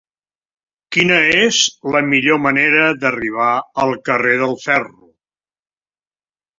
[0.95, 1.59] Quina és
[1.97, 3.53] la millor manera d'arribar
[3.87, 4.99] al carrer del Ferro?